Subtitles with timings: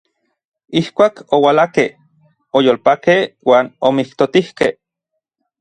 [0.79, 1.85] Ijkuak oualakej,
[2.61, 4.73] oyolpakej uan omijtotijkej.